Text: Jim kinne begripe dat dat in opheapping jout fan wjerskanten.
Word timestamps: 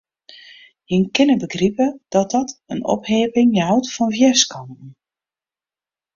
Jim 0.87 1.11
kinne 1.13 1.37
begripe 1.43 1.99
dat 2.09 2.31
dat 2.35 2.49
in 2.73 2.83
opheapping 2.93 3.49
jout 3.59 3.85
fan 3.93 4.11
wjerskanten. 4.17 4.89